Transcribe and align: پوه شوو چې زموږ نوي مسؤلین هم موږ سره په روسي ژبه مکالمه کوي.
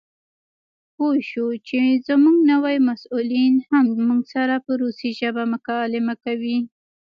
پوه 0.95 1.15
شوو 1.29 1.53
چې 1.67 1.79
زموږ 2.07 2.37
نوي 2.51 2.77
مسؤلین 2.89 3.53
هم 3.69 3.85
موږ 4.07 4.21
سره 4.35 4.55
په 4.65 4.71
روسي 4.81 5.09
ژبه 5.19 5.43
مکالمه 5.53 6.15
کوي. 6.23 6.57